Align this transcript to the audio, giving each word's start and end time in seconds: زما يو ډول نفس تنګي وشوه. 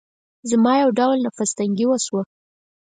زما 0.49 0.73
يو 0.81 0.89
ډول 0.99 1.17
نفس 1.25 1.49
تنګي 1.57 1.85
وشوه. 1.87 2.21